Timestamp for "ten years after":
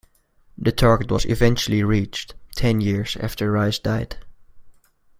2.55-3.51